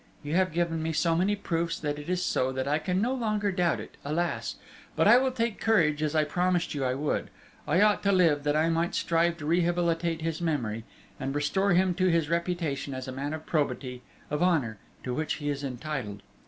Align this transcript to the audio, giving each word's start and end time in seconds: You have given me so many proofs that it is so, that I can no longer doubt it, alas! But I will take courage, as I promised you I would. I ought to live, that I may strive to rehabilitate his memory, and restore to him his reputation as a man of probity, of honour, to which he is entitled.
You 0.23 0.33
have 0.33 0.51
given 0.51 0.81
me 0.81 0.93
so 0.93 1.15
many 1.15 1.35
proofs 1.35 1.79
that 1.79 1.99
it 1.99 2.09
is 2.09 2.23
so, 2.25 2.51
that 2.53 2.67
I 2.67 2.79
can 2.79 3.03
no 3.03 3.13
longer 3.13 3.51
doubt 3.51 3.79
it, 3.79 3.97
alas! 4.03 4.55
But 4.95 5.07
I 5.07 5.19
will 5.19 5.29
take 5.29 5.61
courage, 5.61 6.01
as 6.01 6.15
I 6.15 6.23
promised 6.23 6.73
you 6.73 6.83
I 6.83 6.95
would. 6.95 7.29
I 7.67 7.81
ought 7.81 8.01
to 8.01 8.11
live, 8.11 8.41
that 8.41 8.55
I 8.55 8.67
may 8.67 8.89
strive 8.93 9.37
to 9.37 9.45
rehabilitate 9.45 10.23
his 10.23 10.41
memory, 10.41 10.85
and 11.19 11.35
restore 11.35 11.69
to 11.73 11.75
him 11.75 11.95
his 11.95 12.29
reputation 12.31 12.95
as 12.95 13.07
a 13.07 13.11
man 13.11 13.31
of 13.35 13.45
probity, 13.45 14.01
of 14.31 14.41
honour, 14.41 14.79
to 15.03 15.13
which 15.13 15.35
he 15.35 15.49
is 15.49 15.63
entitled. 15.63 16.23